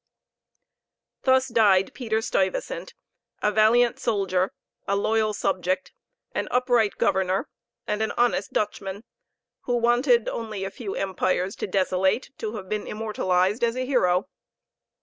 [1.25, 2.95] Thus died Peter Stuyvesant,
[3.43, 4.51] a valiant soldier,
[4.87, 5.93] a loyal subject,
[6.31, 7.47] an upright governor,
[7.85, 9.03] and an honest Dutchman,
[9.65, 14.27] who wanted only a few empires to desolate to have been immortalized as a hero!